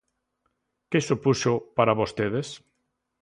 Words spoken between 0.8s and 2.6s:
Que supuxo para vostedes?